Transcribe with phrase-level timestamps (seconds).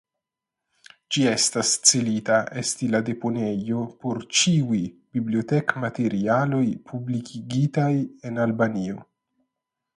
[1.15, 4.81] Ĝi estas celita esti la deponejo por ĉiuj
[5.17, 7.91] bibliotekmaterialoj publikigitaj
[8.31, 9.01] en Albanio.